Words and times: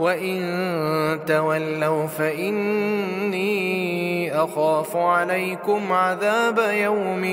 وإن 0.00 1.20
تولوا 1.26 2.06
فإني 2.06 3.40
أخاف 4.32 4.96
عليكم 4.96 5.92
عذاب 5.92 6.58
يوم 6.72 7.24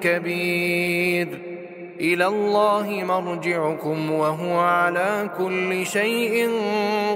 كبير 0.00 1.28
إلى 2.00 2.26
الله 2.26 3.04
مرجعكم 3.04 4.12
وهو 4.12 4.58
على 4.58 5.30
كل 5.38 5.86
شيء 5.86 6.50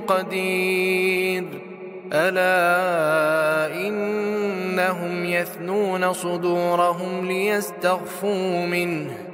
قدير 0.07 1.45
ألا 2.13 3.89
إنهم 3.89 5.25
يثنون 5.25 6.13
صدورهم 6.13 7.27
ليستغفوا 7.27 8.67
منه 8.67 9.29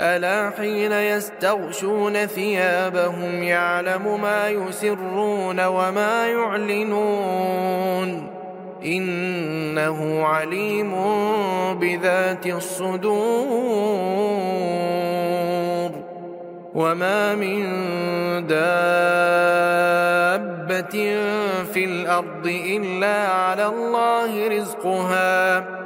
ألا 0.00 0.50
حين 0.50 0.92
يستغشون 0.92 2.26
ثيابهم 2.26 3.42
يعلم 3.42 4.20
ما 4.22 4.48
يسرون 4.48 5.66
وما 5.66 6.26
يعلنون 6.26 7.86
إنه 8.84 10.26
عليم 10.26 10.94
بذات 11.74 12.46
الصدور 12.46 13.16
وما 16.74 17.34
من 17.34 17.62
دابة 18.46 18.76
في 21.72 21.84
الأرض 21.84 22.46
إلا 22.46 23.28
على 23.28 23.66
الله 23.66 24.48
رزقها 24.48 25.85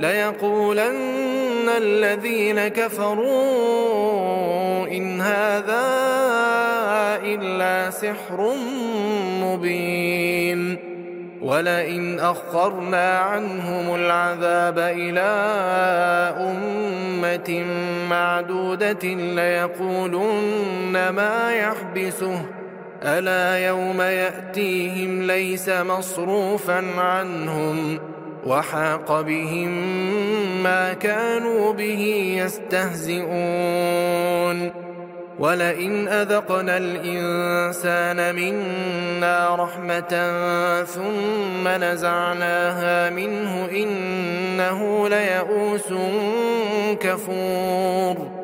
ليقولن 0.00 1.68
الذين 1.76 2.68
كفروا 2.68 4.14
إن 4.86 5.20
هذا 5.20 5.84
إلا 7.24 7.90
سحر 7.90 8.54
مبين 9.42 10.78
ولئن 11.42 12.20
أخرنا 12.20 13.18
عنهم 13.18 13.94
العذاب 13.94 14.78
إلى 14.78 15.30
أمة 16.40 17.64
معدودة 18.10 19.08
ليقولن 19.14 21.08
ما 21.08 21.52
يحبسه. 21.54 22.42
ألا 23.02 23.66
يوم 23.66 24.00
يأتيهم 24.00 25.22
ليس 25.22 25.68
مصروفا 25.68 26.84
عنهم. 26.98 27.98
وحاق 28.46 29.20
بهم 29.20 29.70
ما 30.62 30.92
كانوا 30.92 31.72
به 31.72 32.34
يستهزئون. 32.44 33.24
ولئن 35.38 36.08
أذقنا 36.08 36.76
الإنسان 36.76 38.34
منا 38.34 39.54
رحمة 39.54 40.32
ثم 40.84 41.68
نزعناها 41.68 43.10
منه 43.10 43.68
إنه 43.70 45.08
ليئوس 45.08 45.92
كفور. 47.00 48.43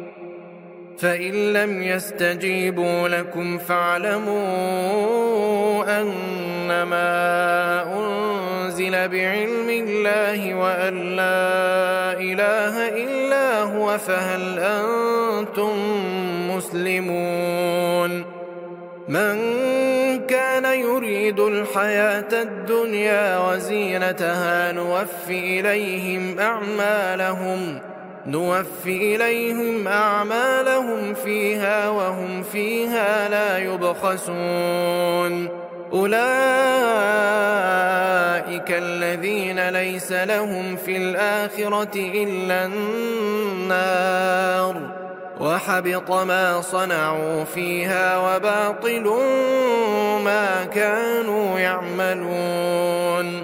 فإن 1.01 1.53
لم 1.53 1.83
يستجيبوا 1.83 3.07
لكم 3.07 3.57
فاعلموا 3.57 4.41
أنما 6.01 7.03
أنزل 7.97 8.91
بعلم 8.91 9.69
الله 9.69 10.53
وأن 10.55 11.15
لا 11.15 12.13
إله 12.19 12.87
إلا 12.87 13.61
هو 13.63 13.97
فهل 13.97 14.59
أنتم 14.59 15.71
مسلمون 16.55 18.25
من 19.07 19.37
كان 20.27 20.65
يريد 20.79 21.39
الحياة 21.39 22.41
الدنيا 22.41 23.37
وزينتها 23.49 24.71
نوفي 24.71 25.59
إليهم 25.59 26.39
أعمالهم 26.39 27.90
نوفي 28.27 29.15
إليهم 29.15 29.87
أعمالهم 29.87 31.13
فيها 31.13 31.89
وهم 31.89 32.43
فيها 32.43 33.29
لا 33.29 33.57
يبخسون. 33.57 35.49
أولئك 35.93 36.21
الذين 38.69 39.69
ليس 39.69 40.11
لهم 40.11 40.75
في 40.75 40.97
الآخرة 40.97 41.95
إلا 41.95 42.65
النار. 42.65 44.11
وحبط 45.39 46.11
ما 46.11 46.61
صنعوا 46.61 47.43
فيها 47.43 48.17
وباطل 48.17 49.19
ما 50.23 50.63
كانوا 50.65 51.59
يعملون. 51.59 53.43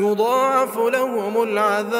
يضاعف 0.00 0.78
لهم 0.78 1.42
العذاب. 1.42 1.90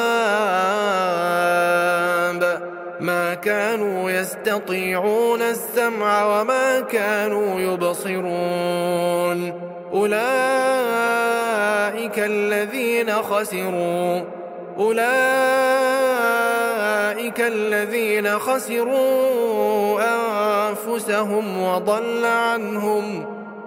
ما 2.99 3.33
كانوا 3.33 4.11
يستطيعون 4.11 5.41
السمع 5.41 6.41
وما 6.41 6.79
كانوا 6.79 7.59
يبصرون. 7.59 9.61
أولئك 9.93 10.19
الذين 12.19 13.11
خسروا. 13.11 14.21
أولئك 14.77 15.01
الذين 17.41 18.39
خسروا 18.39 20.01
أنفسهم 20.69 21.63
وضل 21.63 22.25
عنهم. 22.25 23.40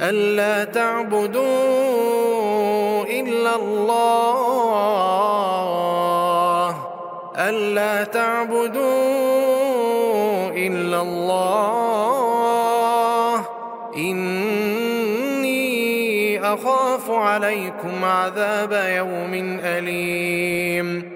ألا 0.00 0.64
تعبدوا 0.64 1.44
إلا 3.04 3.56
الله. 3.56 4.36
ألا 7.36 8.04
تعبدوا 8.04 8.82
إلا 10.50 11.02
الله. 11.02 11.86
إني 13.96 15.66
أخاف 16.40 17.10
عليكم 17.10 18.04
عذاب 18.04 18.72
يوم 18.72 19.58
أليم. 19.64 21.15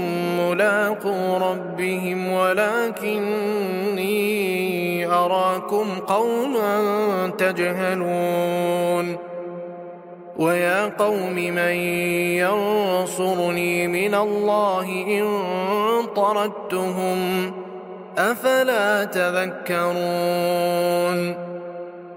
ملاقو 0.61 1.37
ربهم 1.37 2.31
ولكني 2.31 4.11
أراكم 5.05 5.85
قوما 6.07 7.31
تجهلون. 7.37 9.17
ويا 10.37 10.85
قوم 10.85 11.35
من 11.35 11.57
ينصرني 12.37 13.87
من 13.87 14.15
الله 14.15 14.85
إن 15.07 15.25
طردتهم 16.15 17.51
أفلا 18.17 19.03
تذكرون؟ 19.03 19.91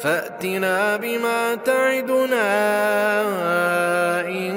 فأتنا 0.00 0.96
بما 0.96 1.54
تعدنا 1.54 2.50
إن 4.28 4.54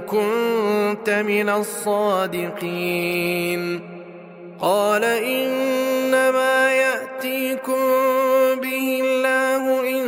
كنت 0.00 1.10
من 1.10 1.48
الصادقين. 1.48 2.78
قال 4.60 5.04
إنما 5.04 6.72
يأتيكم 6.72 7.82
به 8.62 9.00
الله 9.04 9.80
إن 9.88 10.07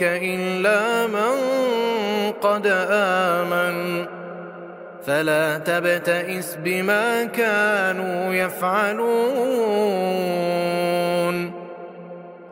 قومك 0.00 0.22
إلا 0.22 1.06
من 1.06 1.36
قد 2.32 2.66
آمن. 2.90 4.06
فلا 5.06 5.58
تبتئس 5.58 6.56
بما 6.64 7.24
كانوا 7.24 8.34
يفعلون. 8.34 9.10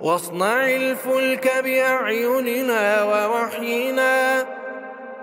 واصنع 0.01 0.67
الفلك 0.67 1.53
بأعيننا 1.65 3.03
ووحينا. 3.03 4.45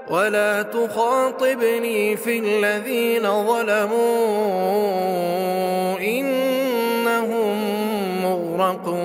ولا 0.09 0.61
تخاطبني 0.61 2.17
في 2.17 2.39
الذين 2.39 3.23
ظلموا. 3.23 3.99
إنهم 5.99 7.57
مغرقون. 8.23 9.04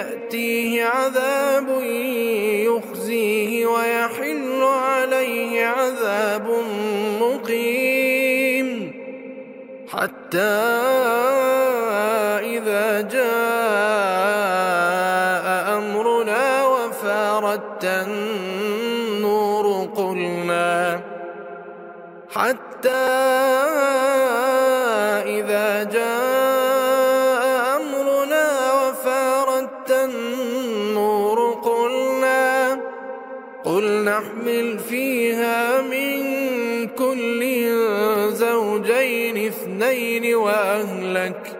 يأتيه 0.00 0.84
عذاب 0.84 1.68
يخزيه 2.68 3.66
ويحل 3.66 4.62
عليه 4.62 5.66
عذاب 5.66 6.46
مقيم. 7.20 8.68
حتى 9.92 10.38
إذا 12.56 13.00
جاء 13.00 13.26
أمرنا 15.78 16.64
وفاردت 16.64 17.84
النور 17.84 19.66
قلنا 19.96 21.00
حتى 22.30 23.59
قل 33.64 34.04
نحمل 34.04 34.78
فيها 34.78 35.82
من 35.82 36.20
كل 36.88 37.40
زوجين 38.32 39.46
اثنين 39.46 40.34
وأهلك 40.34 41.56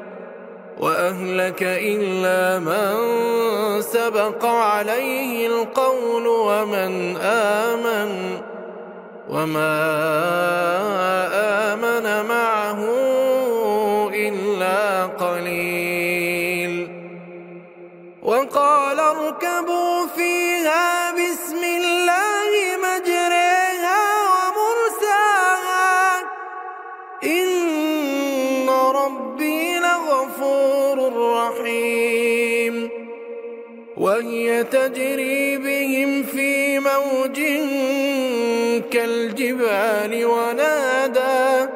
وأهلك 0.80 1.62
إلا 1.62 2.58
من 2.58 3.82
سبق 3.82 4.44
عليه 4.44 5.46
القول 5.46 6.26
ومن 6.26 7.16
آمن 7.16 8.40
وما 9.28 9.76
آمن 11.72 12.28
معه 12.28 12.80
إلا 14.14 15.06
قليل. 15.06 16.88
وقال 18.22 19.00
اركبوا 19.00 19.79
وهي 34.20 34.64
تجري 34.64 35.56
بهم 35.56 36.22
في 36.22 36.78
موج 36.78 37.40
كالجبال 38.90 40.24
ونادى 40.24 41.70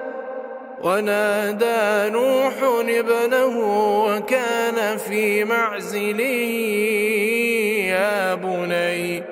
ونادى 0.83 2.11
نوح 2.13 2.53
ابنه 2.89 3.59
وكان 4.07 4.99
في 4.99 5.45
معزل 5.45 6.21
يا 7.91 8.35
بني 8.35 9.23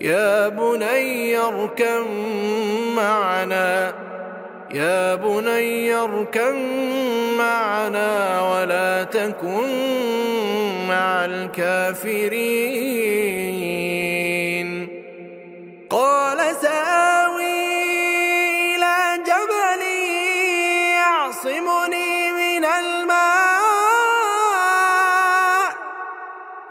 يا 0.00 0.48
بني 0.48 1.38
اركم 1.38 2.06
معنا 2.96 3.92
يا 4.74 5.14
بني 5.14 5.94
اركم 5.94 6.56
معنا 7.38 8.40
ولا 8.50 9.04
تكن 9.04 10.65
مع 10.88 11.24
الكافرين. 11.24 12.68
قال 15.90 16.56
سآوي 16.62 17.74
إلى 18.74 18.98
جبل 19.26 19.82
يعصمني 20.92 22.32
من 22.32 22.64
الماء. 22.64 23.26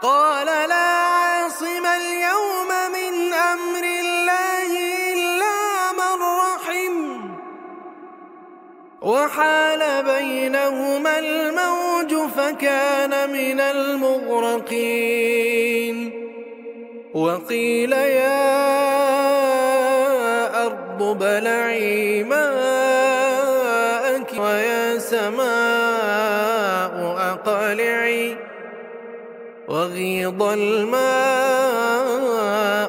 قال 0.02 0.46
لا 0.46 0.74
عاصم 0.74 1.86
اليوم 1.86 2.70
من 2.96 3.32
أمر 3.32 3.84
الله 3.84 4.70
إلا 5.12 5.58
من 5.92 6.18
رحم. 6.22 6.96
وحال 9.02 9.82
بينهما 10.04 11.18
الموج 11.18 11.85
فكان 12.28 13.30
من 13.32 13.60
المغرقين. 13.60 14.76
وقيل 17.14 17.92
يا 17.92 18.46
أرض 20.66 21.18
بلعي 21.18 22.24
ماءك 22.24 23.66
ويا 24.38 24.98
سماء 24.98 25.46
أقلعي. 27.18 28.36
وغيض 29.68 30.42
الماء 30.42 31.06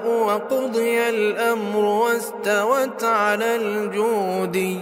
وقضي 0.08 1.10
الأمر 1.10 1.86
واستوت 1.86 3.04
على 3.04 3.56
الجود 3.56 4.82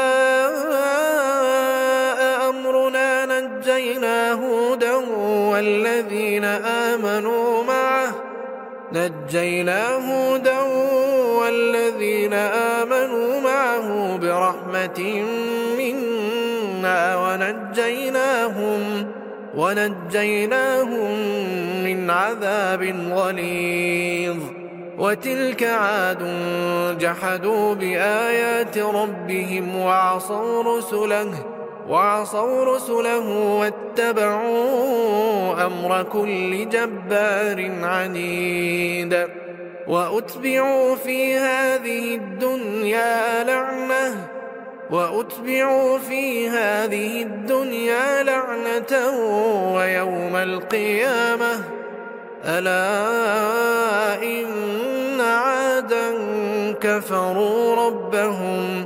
نجينا 8.93 9.95
هودا 9.95 10.59
والذين 11.39 12.33
آمنوا 12.33 13.39
معه 13.41 14.17
برحمة 14.17 15.23
منا 15.77 17.17
ونجيناهم 17.17 19.07
ونجيناهم 19.55 21.11
من 21.83 22.09
عذاب 22.09 22.95
غليظ. 23.11 24.37
وتلك 24.99 25.63
عاد 25.63 26.23
جحدوا 26.99 27.73
بآيات 27.73 28.77
ربهم 28.77 29.75
وعصوا 29.75 30.77
رسله 30.77 31.50
وعصوا 31.91 32.75
رسله 32.75 33.27
واتبعوا 33.59 35.65
أمر 35.65 36.03
كل 36.03 36.69
جبار 36.69 37.71
عنيد 37.83 39.27
وأتبعوا 39.87 40.95
في 40.95 41.37
هذه 41.37 42.15
الدنيا 42.15 43.43
لعنة 43.43 44.27
وأتبعوا 44.91 45.97
في 45.97 46.49
هذه 46.49 47.21
الدنيا 47.21 48.23
لعنة 48.23 49.09
ويوم 49.75 50.35
القيامة. 50.35 51.63
ألا 52.45 54.23
إن 54.23 55.21
عادا 55.21 56.11
كفروا 56.81 57.75
ربهم 57.75 58.85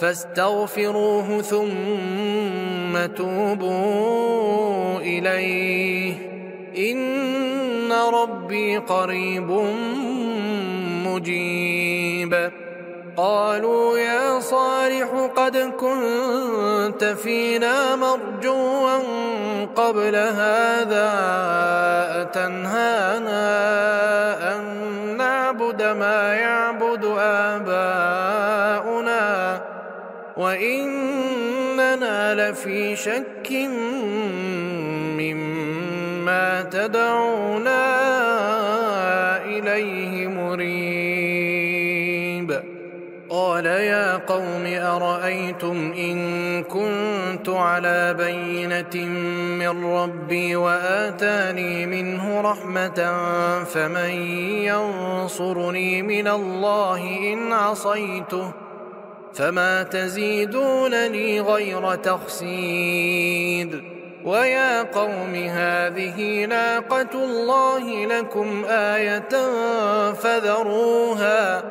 فاستغفروه 0.00 1.42
ثم 1.42 3.06
توبوا 3.16 4.98
إليه. 4.98 6.14
إن 6.78 7.92
ربي 7.92 8.76
قريب 8.76 9.50
مجيب. 11.06 12.50
قالوا 13.16 13.98
يا 13.98 14.40
صالح 14.40 15.30
قد 15.36 15.56
كنت 15.56 17.04
فينا 17.04 17.96
مرجوا 17.96 18.98
قبل 19.76 20.16
هذا 20.16 21.12
أتنهانا 22.22 23.46
أن 24.56 24.64
نعبد 25.16 25.82
ما 25.82 26.34
يعبد 26.34 27.04
آباؤنا 27.18 28.35
وإننا 30.36 32.34
لفي 32.34 32.96
شك 32.96 33.52
مما 35.16 36.62
تدعونا 36.62 37.86
إليه 39.44 40.26
مريب. 40.26 41.66
قال 43.28 43.66
يا 43.66 44.16
قوم 44.16 44.66
أرأيتم 44.66 45.92
إن 45.92 46.62
كنت 46.62 47.48
على 47.48 48.14
بينة 48.14 49.06
من 49.58 49.84
ربي 49.84 50.56
وآتاني 50.56 51.86
منه 51.86 52.40
رحمة 52.40 53.14
فمن 53.64 54.10
ينصرني 54.70 56.02
من 56.02 56.28
الله 56.28 57.32
إن 57.32 57.52
عصيته 57.52 58.65
فما 59.36 59.82
تزيدونني 59.82 61.40
غير 61.40 61.94
تخسيد 61.94 63.82
ويا 64.24 64.82
قوم 64.82 65.34
هذه 65.34 66.44
ناقة 66.44 67.24
الله 67.24 68.06
لكم 68.06 68.64
آية 68.64 69.28
فذروها 70.12 71.62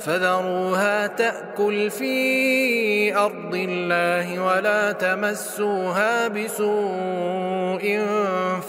فذروها 0.00 1.06
تأكل 1.06 1.90
في 1.90 3.16
أرض 3.16 3.54
الله 3.54 4.44
ولا 4.44 4.92
تمسوها 4.92 6.28
بسوء 6.28 8.06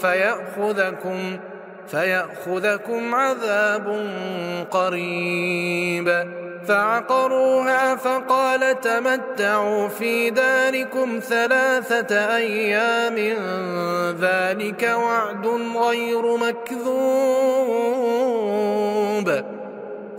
فيأخذكم 0.00 1.38
فيأخذكم 1.88 3.14
عذاب 3.14 4.06
قريب 4.70 6.41
فعقروها 6.68 7.96
فقال 7.96 8.80
تمتعوا 8.80 9.88
في 9.88 10.30
داركم 10.30 11.20
ثلاثة 11.28 12.36
أيام. 12.36 13.16
ذلك 14.20 14.82
وعد 14.96 15.46
غير 15.76 16.36
مكذوب. 16.36 16.92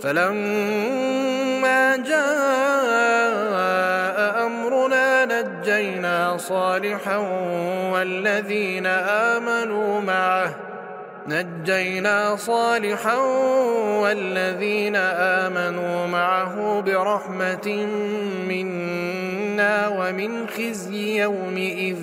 فلما 0.01 1.95
جاء 1.97 2.23
أمرنا 4.45 5.25
نجينا 5.25 6.37
صالحا 6.37 7.17
والذين 7.93 8.85
آمنوا 9.35 10.01
معه. 10.01 10.62
نجينا 11.27 12.35
صالحا 12.35 13.17
والذين 14.01 14.95
آمنوا 14.95 16.07
معه 16.07 16.81
برحمة 16.81 17.87
منا 18.47 19.87
ومن 19.87 20.47
خزي 20.47 21.21
يومئذ. 21.21 21.97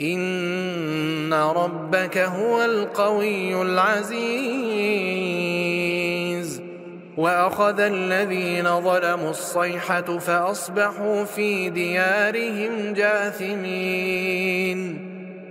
إن 0.00 1.34
ربك 1.34 2.18
هو 2.18 2.64
القوي 2.64 3.62
العزيز. 3.62 4.84
وأخذ 7.16 7.80
الذين 7.80 8.80
ظلموا 8.80 9.30
الصيحة 9.30 10.18
فأصبحوا 10.18 11.24
في 11.24 11.70
ديارهم 11.70 12.92
جاثمين. 12.92 15.03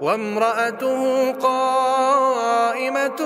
وامرأته 0.00 1.32
قائمة 1.32 3.16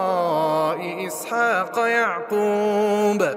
إسحاق 1.07 1.79
يعقوب. 1.79 3.27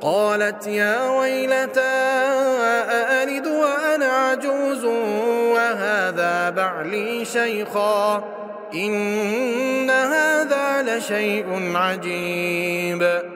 قالت 0.00 0.66
يا 0.66 1.10
ويلتى 1.10 1.80
أألد 1.80 3.46
وأنا 3.46 4.06
عجوز 4.06 4.84
وهذا 5.54 6.50
بعلي 6.50 7.24
شيخا؟ 7.24 8.24
إن 8.74 9.90
هذا 9.90 10.82
لشيء 10.82 11.72
عجيب. 11.76 13.35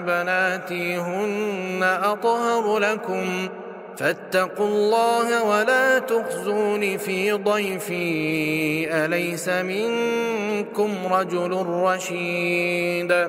بناتي 0.00 0.96
هن 0.96 1.98
أطهر 2.04 2.78
لكم. 2.78 3.48
فاتقوا 3.96 4.66
الله 4.66 5.42
ولا 5.42 5.98
تخزون 5.98 6.96
في 6.98 7.32
ضيفي. 7.32 8.88
أليس 9.04 9.48
منكم 9.48 10.90
رجل 11.10 11.66
رشيد؟ 11.66 13.28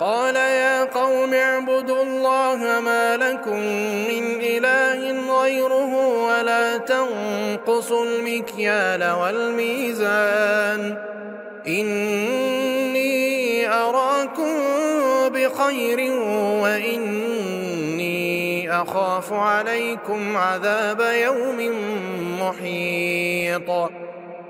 قال 0.00 0.36
يا 0.36 0.84
قوم 0.84 1.34
اعبدوا 1.34 2.02
الله 2.02 2.80
ما 2.80 3.16
لكم 3.16 3.60
من 4.08 4.40
إله 4.40 5.00
غيره 5.40 5.96
ولا 6.26 6.76
تنقصوا 6.76 8.04
المكيال 8.04 9.12
والميزان. 9.12 10.96
إني 11.68 13.16
أراكم 13.68 14.54
بخير 15.28 16.12
وإني 16.62 18.16
أخاف 18.82 19.32
عليكم 19.32 20.36
عذاب 20.36 21.00
يوم 21.00 21.72
محيط. 22.40 23.70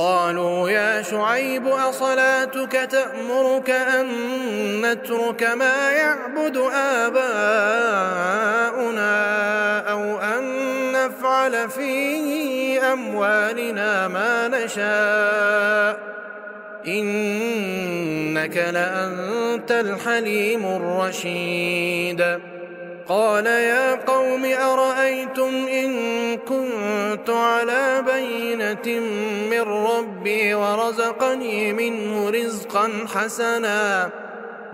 قالوا 0.00 0.70
يا 0.70 1.02
شعيب 1.02 1.66
أصلاتك 1.66 2.72
تأمرك 2.72 3.70
أن 3.70 4.06
نترك 4.80 5.42
ما 5.42 5.90
يعبد 5.90 6.56
آباؤنا 6.74 7.50
أو 9.90 10.18
أن 10.18 10.44
نفعل 10.92 11.70
في 11.70 12.80
أموالنا 12.80 14.08
ما 14.08 14.48
نشاء؟ 14.48 15.98
إنك 16.86 18.56
لأنت 18.56 19.70
الحليم 19.70 20.66
الرشيد. 20.66 22.40
قال 23.10 23.46
يا 23.46 23.94
قوم 23.94 24.44
أرأيتم 24.44 25.66
إن 25.66 26.36
كنت 26.36 27.30
على 27.30 28.04
بينة 28.06 29.00
من 29.50 29.60
ربي 29.98 30.54
ورزقني 30.54 31.72
منه 31.72 32.30
رزقا 32.30 32.90
حسنا 33.14 34.10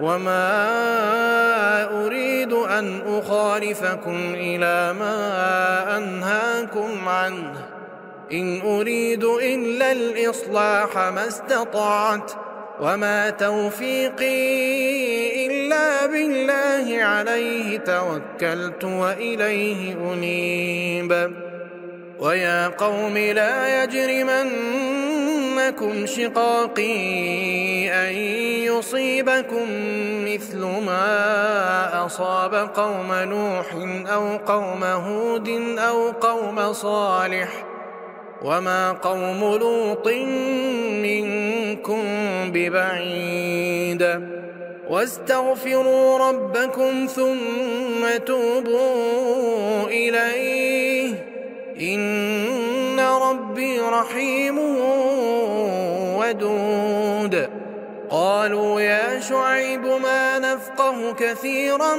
وما 0.01 0.47
أريد 2.07 2.53
أن 2.53 3.01
أخالفكم 3.07 4.35
إلى 4.35 4.93
ما 4.93 5.99
أنهاكم 5.99 7.09
عنه. 7.09 7.67
إن 8.33 8.61
أريد 8.61 9.25
إلا 9.25 9.93
الإصلاح 9.93 10.97
ما 10.97 11.29
استطعت 11.29 12.33
وما 12.81 13.31
توفيقي 13.31 14.37
إلا 15.47 16.07
بالله 16.07 17.05
عليه 17.05 17.79
توكلت 17.79 18.85
وإليه 18.85 20.13
أنيب. 20.13 21.33
ويا 22.19 22.69
قوم 22.69 23.19
لا 23.19 23.85
يجرمنكم 25.57 26.07
شقاقي 26.07 26.95
أن 27.88 28.14
يصيبكم 28.69 29.66
مثل 30.25 30.59
ما 30.59 32.07
أصاب 32.07 32.55
قوم 32.55 33.12
نوح 33.12 33.66
أو 34.12 34.37
قوم 34.37 34.85
هود 34.85 35.49
أو 35.79 36.11
قوم 36.11 36.73
صالح 36.73 37.49
وما 38.42 38.92
قوم 38.92 39.40
لوط 39.40 40.09
منكم 41.03 42.03
ببعيد 42.53 44.21
واستغفروا 44.90 46.19
ربكم 46.19 47.07
ثم 47.07 48.25
توبوا 48.27 49.85
إليه 49.87 51.37
إن 51.81 53.01
ربي 53.01 53.81
رحيم 53.81 54.59
ودود. 56.29 57.49
قالوا 58.11 58.81
يا 58.81 59.21
شعيب 59.21 59.85
ما 59.85 60.39
نفقه 60.39 61.12
كثيرا 61.12 61.95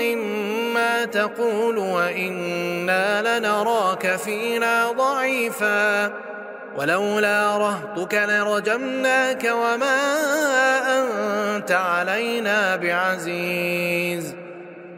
مما 0.00 1.04
تقول 1.04 1.78
وإنا 1.78 3.38
لنراك 3.38 4.16
فينا 4.16 4.92
ضعيفاً. 4.92 6.10
ولولا 6.76 7.56
رهطك 7.58 8.14
لرجمناك 8.14 9.44
وما 9.44 9.98
أنت 11.56 11.72
علينا 11.72 12.76
بعزيز. 12.76 14.34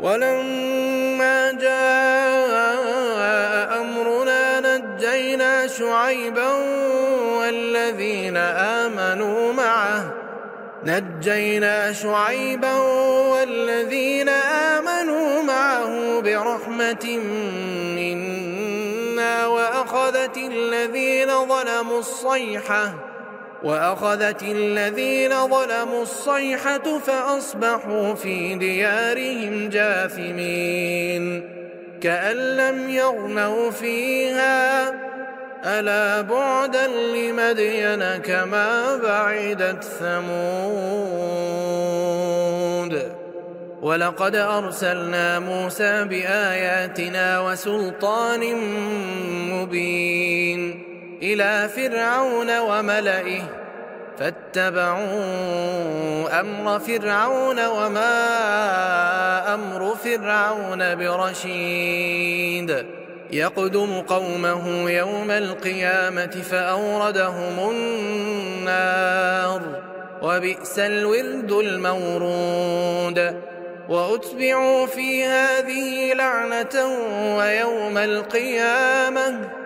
ولما 0.00 1.52
جاء 1.52 2.90
أمرنا 3.80 4.60
نجينا 4.60 5.66
شعيبا 5.66 6.52
والذين 7.38 8.36
آمنوا 8.36 9.52
معه. 9.52 10.14
نجينا 10.84 11.92
شعيبا 11.92 12.74
والذين 13.32 14.28
آمنوا 14.28 15.42
معه 15.42 16.20
برحمة 16.20 17.18
منا 17.96 19.46
وأخذت 19.46 20.36
الذين 20.36 21.46
ظلموا 21.48 21.98
الصيحة. 21.98 23.05
وأخذت 23.66 24.42
الذين 24.42 25.30
ظلموا 25.30 26.02
الصيحة 26.02 26.98
فأصبحوا 26.98 28.14
في 28.14 28.54
ديارهم 28.54 29.68
جاثمين 29.68 31.50
كأن 32.00 32.36
لم 32.36 32.90
يغنوا 32.90 33.70
فيها. 33.70 34.90
ألا 35.64 36.20
بعدا 36.20 36.86
لمدين 36.86 38.22
كما 38.22 38.96
بعدت 38.96 39.84
ثمود. 39.84 40.36
ولقد 43.82 44.36
أرسلنا 44.36 45.38
موسى 45.38 46.04
بآياتنا 46.04 47.40
وسلطان 47.40 48.56
مبين. 49.50 50.85
إلى 51.22 51.68
فرعون 51.68 52.58
وملئه 52.58 53.42
فاتبعوا 54.18 55.06
أمر 56.40 56.78
فرعون 56.78 57.66
وما 57.66 58.34
أمر 59.54 59.94
فرعون 59.94 60.94
برشيد. 60.94 62.86
يقدم 63.30 64.00
قومه 64.00 64.90
يوم 64.90 65.30
القيامة 65.30 66.42
فأوردهم 66.50 67.70
النار 67.70 69.62
وبئس 70.22 70.78
الورد 70.78 71.52
المورود. 71.52 73.36
وأتبعوا 73.88 74.86
في 74.86 75.24
هذه 75.24 76.12
لعنة 76.12 76.86
ويوم 77.36 77.98
القيامة 77.98 79.65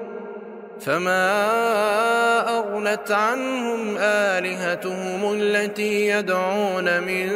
فما 0.85 2.59
أغنت 2.59 3.11
عنهم 3.11 3.97
آلهتهم 3.97 5.33
التي 5.33 6.07
يدعون 6.07 7.03
من 7.03 7.29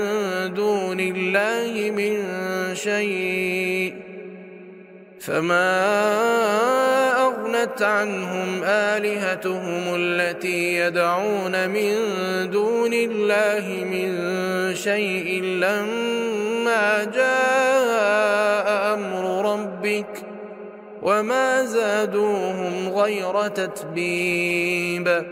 دون 0.53 0.99
الله 0.99 1.91
من 1.91 2.25
شيء 2.75 3.95
فما 5.19 5.81
أغنت 7.25 7.81
عنهم 7.81 8.63
آلهتهم 8.63 9.95
التي 9.95 10.75
يدعون 10.75 11.69
من 11.69 11.95
دون 12.51 12.93
الله 12.93 13.85
من 13.85 14.11
شيء 14.75 15.43
لما 15.43 17.03
جاء 17.03 18.93
أمر 18.93 19.53
ربك 19.53 20.24
وما 21.05 21.65
زادوهم 21.65 22.89
غير 22.89 23.47
تتبيب 23.47 25.25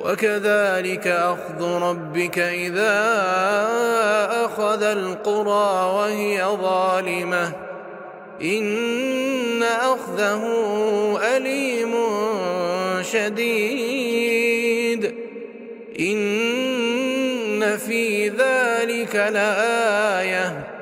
وكذلك 0.00 1.06
أخذ 1.06 1.82
ربك 1.82 2.38
إذا 2.38 2.94
أخذ 4.44 4.82
القرى 4.82 5.94
وهي 5.94 6.44
ظالمة 6.44 7.52
إن 8.42 9.62
أخذه 9.62 10.42
أليم 11.36 11.94
شديد 13.02 14.42
إن 16.00 17.76
في 17.76 18.28
ذلك 18.28 19.16
لآية 19.16 20.81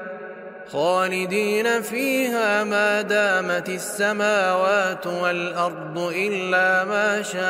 خالدين 0.73 1.81
فيها 1.81 2.63
ما 2.63 3.01
دامت 3.01 3.69
السماوات 3.69 5.07
والأرض 5.07 6.11
إلا 6.15 6.83
ما 6.83 7.21
شاء 7.21 7.41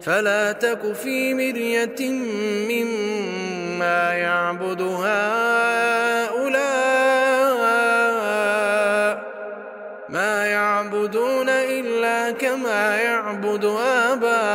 فلا 0.03 0.53
تك 0.53 0.93
في 0.93 1.35
مرية 1.35 2.11
مما 2.71 4.13
يعبد 4.15 4.83
هؤلاء 4.83 6.22
كما 12.83 12.97
يعبد 12.97 13.65
آباؤهم 14.11 14.51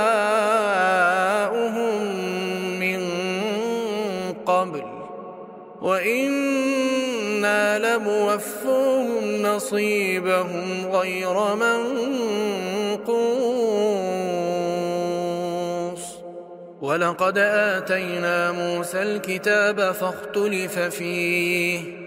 من 2.79 3.01
قبل 4.45 4.83
وإنا 5.81 7.79
لموفوهم 7.79 9.41
نصيبهم 9.41 10.87
غير 10.91 11.55
منقوص. 11.55 13.17
ولقد 16.81 17.37
آتينا 17.37 18.51
موسى 18.51 19.01
الكتاب 19.01 19.91
فاختلف 19.91 20.79
فيه. 20.79 22.06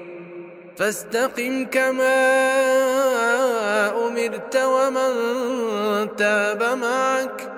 فاستقم 0.81 1.65
كما 1.65 2.21
أمرت 4.07 4.55
ومن 4.55 5.11
تاب 6.15 6.63
معك. 6.63 7.53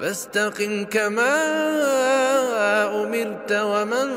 فاستقم 0.00 0.84
كما 0.84 1.36
أمرت 3.02 3.52
ومن 3.52 4.14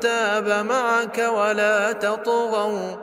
تاب 0.00 0.66
معك 0.66 1.18
ولا 1.18 1.92
تطغوا. 1.92 2.96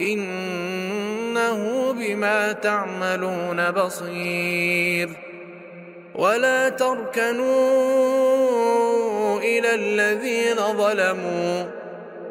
إنه 0.00 1.92
بما 1.92 2.52
تعملون 2.52 3.70
بصير. 3.70 5.10
ولا 6.14 6.68
تركنوا 6.68 7.48
إلى 9.38 9.74
الذين 9.74 10.56
ظلموا. 10.56 11.75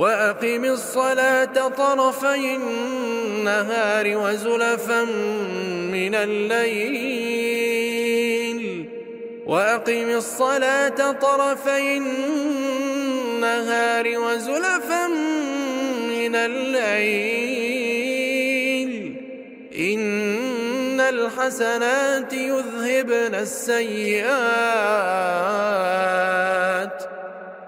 وأقم 0.00 0.64
الصلاة 0.64 1.68
طرفي 1.68 2.56
النهار 2.56 4.16
وزلفا 4.16 5.04
من 5.92 6.14
الليل. 6.14 7.60
وأقم 9.46 10.10
الصلاة 10.10 11.12
طرفي 11.12 11.96
النهار 11.96 14.18
وزلفا 14.18 15.06
من 16.08 16.36
الليل. 16.36 17.70
إن 19.78 21.00
الحسنات 21.00 22.32
يذهبن 22.32 23.34
السيئات. 23.34 24.30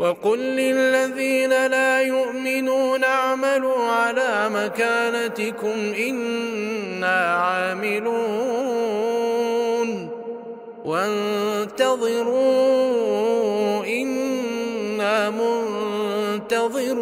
وقل 0.00 0.38
للذين 0.38 1.66
لا 1.66 2.02
يؤمنون 2.02 3.04
اعملوا 3.04 3.84
على 3.84 4.50
مكانتكم 4.54 5.94
إنا 6.08 7.34
عاملون 7.34 8.30
وانتظروا 10.84 12.24
إنا 13.84 15.30
منتظرون 15.30 17.00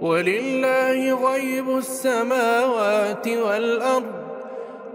ولله 0.00 1.30
غيب 1.32 1.76
السماوات 1.78 3.28
والأرض 3.28 4.17